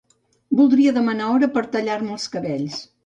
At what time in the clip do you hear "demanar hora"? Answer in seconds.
0.95-1.49